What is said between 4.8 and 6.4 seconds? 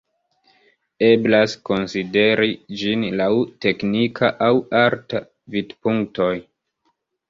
arta vidpunktoj.